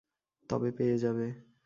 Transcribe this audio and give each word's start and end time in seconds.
তবে 0.49 0.69
পেয়ে 0.71 0.95
যাবে। 0.97 1.27